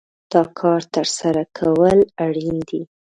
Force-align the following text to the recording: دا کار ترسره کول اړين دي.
دا 0.31 0.41
کار 0.59 0.81
ترسره 0.95 1.43
کول 1.57 1.99
اړين 2.25 2.57
دي. 2.69 2.81